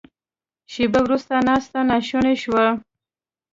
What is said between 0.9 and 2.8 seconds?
وروسته ناسته ناشونې شوه.